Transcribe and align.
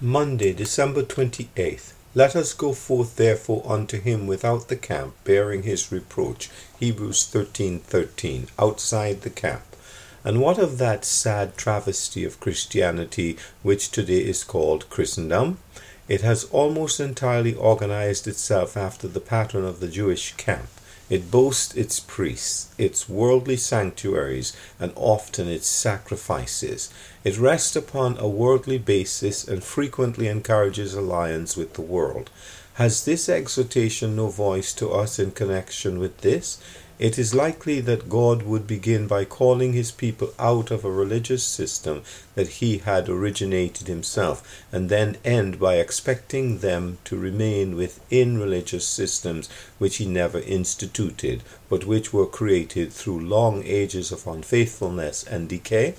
Monday, 0.00 0.52
December 0.52 1.02
28th. 1.02 1.92
Let 2.14 2.36
us 2.36 2.52
go 2.52 2.72
forth 2.72 3.16
therefore 3.16 3.64
unto 3.66 4.00
him 4.00 4.28
without 4.28 4.68
the 4.68 4.76
camp, 4.76 5.14
bearing 5.24 5.64
his 5.64 5.90
reproach. 5.90 6.50
Hebrews 6.78 7.26
13:13. 7.26 8.46
outside 8.60 9.22
the 9.22 9.30
camp. 9.30 9.64
And 10.22 10.40
what 10.40 10.56
of 10.56 10.78
that 10.78 11.04
sad 11.04 11.56
travesty 11.56 12.22
of 12.22 12.38
Christianity 12.38 13.36
which 13.64 13.90
today 13.90 14.20
is 14.20 14.44
called 14.44 14.88
Christendom? 14.88 15.58
It 16.06 16.20
has 16.20 16.44
almost 16.52 17.00
entirely 17.00 17.54
organized 17.54 18.28
itself 18.28 18.76
after 18.76 19.08
the 19.08 19.18
pattern 19.18 19.64
of 19.64 19.80
the 19.80 19.88
Jewish 19.88 20.32
camp. 20.36 20.68
It 21.10 21.30
boasts 21.30 21.74
its 21.74 22.00
priests, 22.00 22.68
its 22.76 23.08
worldly 23.08 23.56
sanctuaries, 23.56 24.52
and 24.78 24.92
often 24.94 25.48
its 25.48 25.66
sacrifices. 25.66 26.90
It 27.24 27.38
rests 27.38 27.74
upon 27.74 28.18
a 28.18 28.28
worldly 28.28 28.78
basis 28.78 29.46
and 29.46 29.64
frequently 29.64 30.28
encourages 30.28 30.94
alliance 30.94 31.56
with 31.56 31.74
the 31.74 31.82
world. 31.82 32.30
Has 32.78 33.04
this 33.04 33.28
exhortation 33.28 34.14
no 34.14 34.28
voice 34.28 34.72
to 34.74 34.90
us 34.90 35.18
in 35.18 35.32
connection 35.32 35.98
with 35.98 36.18
this? 36.18 36.58
It 37.00 37.18
is 37.18 37.34
likely 37.34 37.80
that 37.80 38.08
God 38.08 38.44
would 38.44 38.68
begin 38.68 39.08
by 39.08 39.24
calling 39.24 39.72
his 39.72 39.90
people 39.90 40.32
out 40.38 40.70
of 40.70 40.84
a 40.84 40.90
religious 40.92 41.42
system 41.42 42.02
that 42.36 42.60
he 42.62 42.78
had 42.78 43.08
originated 43.08 43.88
himself, 43.88 44.64
and 44.70 44.88
then 44.88 45.16
end 45.24 45.58
by 45.58 45.78
expecting 45.78 46.58
them 46.58 46.98
to 47.06 47.18
remain 47.18 47.74
within 47.74 48.38
religious 48.38 48.86
systems 48.86 49.48
which 49.78 49.96
he 49.96 50.06
never 50.06 50.38
instituted, 50.38 51.42
but 51.68 51.84
which 51.84 52.12
were 52.12 52.26
created 52.26 52.92
through 52.92 53.18
long 53.18 53.64
ages 53.64 54.12
of 54.12 54.24
unfaithfulness 54.24 55.24
and 55.24 55.48
decay. 55.48 55.96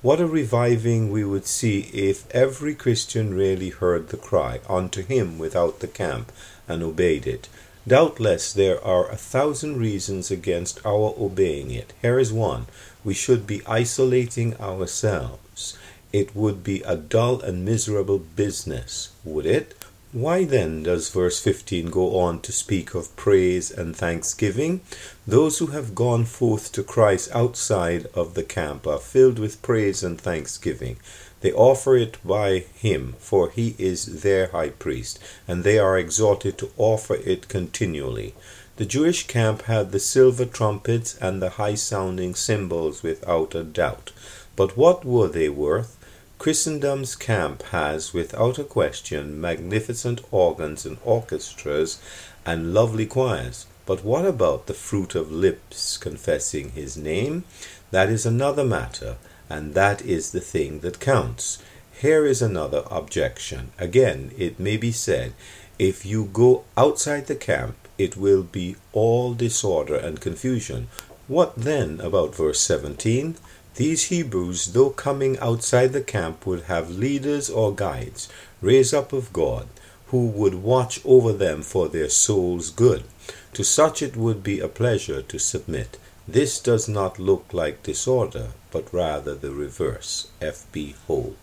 What 0.00 0.20
a 0.20 0.26
reviving 0.26 1.10
we 1.10 1.24
would 1.24 1.44
see 1.44 1.90
if 1.92 2.30
every 2.30 2.76
Christian 2.76 3.34
really 3.34 3.70
heard 3.70 4.10
the 4.10 4.16
cry, 4.16 4.60
Unto 4.68 5.02
him 5.02 5.38
without 5.38 5.80
the 5.80 5.88
camp, 5.88 6.30
and 6.68 6.84
obeyed 6.84 7.26
it. 7.26 7.48
Doubtless 7.86 8.52
there 8.52 8.80
are 8.84 9.10
a 9.10 9.16
thousand 9.16 9.76
reasons 9.78 10.30
against 10.30 10.78
our 10.86 11.14
obeying 11.18 11.72
it. 11.72 11.94
Here 12.00 12.20
is 12.20 12.32
one. 12.32 12.66
We 13.02 13.12
should 13.12 13.44
be 13.44 13.66
isolating 13.66 14.54
ourselves. 14.60 15.76
It 16.12 16.36
would 16.36 16.62
be 16.62 16.80
a 16.82 16.96
dull 16.96 17.40
and 17.40 17.64
miserable 17.64 18.20
business, 18.20 19.10
would 19.24 19.46
it? 19.46 19.74
Why 20.12 20.44
then 20.44 20.84
does 20.84 21.10
verse 21.10 21.38
15 21.38 21.90
go 21.90 22.18
on 22.18 22.40
to 22.40 22.50
speak 22.50 22.94
of 22.94 23.14
praise 23.14 23.70
and 23.70 23.94
thanksgiving? 23.94 24.80
Those 25.26 25.58
who 25.58 25.66
have 25.66 25.94
gone 25.94 26.24
forth 26.24 26.72
to 26.72 26.82
Christ 26.82 27.28
outside 27.34 28.06
of 28.14 28.32
the 28.32 28.42
camp 28.42 28.86
are 28.86 29.00
filled 29.00 29.38
with 29.38 29.60
praise 29.60 30.02
and 30.02 30.18
thanksgiving. 30.18 30.96
They 31.42 31.52
offer 31.52 31.94
it 31.94 32.16
by 32.24 32.60
him, 32.74 33.16
for 33.18 33.50
he 33.50 33.76
is 33.78 34.22
their 34.22 34.46
high 34.46 34.70
priest, 34.70 35.18
and 35.46 35.62
they 35.62 35.78
are 35.78 35.98
exhorted 35.98 36.56
to 36.56 36.70
offer 36.78 37.16
it 37.16 37.48
continually. 37.48 38.34
The 38.76 38.86
Jewish 38.86 39.26
camp 39.26 39.62
had 39.62 39.92
the 39.92 40.00
silver 40.00 40.46
trumpets 40.46 41.18
and 41.20 41.42
the 41.42 41.50
high 41.50 41.74
sounding 41.74 42.34
cymbals 42.34 43.02
without 43.02 43.54
a 43.54 43.62
doubt. 43.62 44.12
But 44.56 44.74
what 44.74 45.04
were 45.04 45.28
they 45.28 45.50
worth? 45.50 45.98
Christendom's 46.38 47.16
camp 47.16 47.62
has, 47.64 48.14
without 48.14 48.60
a 48.60 48.64
question, 48.64 49.40
magnificent 49.40 50.20
organs 50.30 50.86
and 50.86 50.98
orchestras 51.04 52.00
and 52.46 52.72
lovely 52.72 53.06
choirs. 53.06 53.66
But 53.86 54.04
what 54.04 54.24
about 54.24 54.66
the 54.66 54.74
fruit 54.74 55.16
of 55.16 55.32
lips 55.32 55.96
confessing 55.96 56.70
his 56.70 56.96
name? 56.96 57.44
That 57.90 58.08
is 58.08 58.24
another 58.24 58.64
matter 58.64 59.16
and 59.50 59.74
that 59.74 60.02
is 60.02 60.30
the 60.30 60.40
thing 60.40 60.80
that 60.80 61.00
counts. 61.00 61.58
Here 62.00 62.24
is 62.24 62.40
another 62.40 62.84
objection. 62.90 63.72
Again, 63.78 64.30
it 64.38 64.60
may 64.60 64.76
be 64.76 64.92
said, 64.92 65.32
if 65.78 66.06
you 66.06 66.26
go 66.26 66.64
outside 66.76 67.26
the 67.26 67.34
camp, 67.34 67.76
it 67.96 68.16
will 68.16 68.42
be 68.42 68.76
all 68.92 69.34
disorder 69.34 69.96
and 69.96 70.20
confusion. 70.20 70.88
What 71.26 71.56
then 71.56 72.00
about 72.00 72.36
verse 72.36 72.60
17? 72.60 73.36
These 73.78 74.06
Hebrews, 74.06 74.72
though 74.72 74.90
coming 74.90 75.38
outside 75.38 75.92
the 75.92 76.00
camp, 76.00 76.44
would 76.44 76.62
have 76.62 76.90
leaders 76.90 77.48
or 77.48 77.72
guides 77.72 78.28
raised 78.60 78.92
up 78.92 79.12
of 79.12 79.32
God, 79.32 79.68
who 80.08 80.26
would 80.26 80.56
watch 80.56 81.00
over 81.04 81.32
them 81.32 81.62
for 81.62 81.86
their 81.88 82.08
souls' 82.08 82.70
good. 82.70 83.04
To 83.52 83.62
such 83.62 84.02
it 84.02 84.16
would 84.16 84.42
be 84.42 84.58
a 84.58 84.66
pleasure 84.66 85.22
to 85.22 85.38
submit. 85.38 85.96
This 86.26 86.58
does 86.58 86.88
not 86.88 87.20
look 87.20 87.52
like 87.52 87.84
disorder, 87.84 88.48
but 88.72 88.92
rather 88.92 89.36
the 89.36 89.52
reverse. 89.52 90.26
F. 90.42 90.66
B. 90.72 90.96
Hole. 91.06 91.36